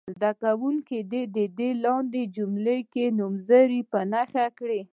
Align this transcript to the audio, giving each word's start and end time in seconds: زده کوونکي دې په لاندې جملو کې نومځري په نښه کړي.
زده 0.17 0.31
کوونکي 0.41 0.97
دې 1.11 1.23
په 1.57 1.65
لاندې 1.83 2.21
جملو 2.35 2.77
کې 2.93 3.05
نومځري 3.17 3.81
په 3.91 3.99
نښه 4.11 4.45
کړي. 4.57 4.81